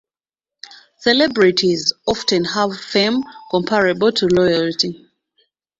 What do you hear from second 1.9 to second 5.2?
often have fame comparable to royalty.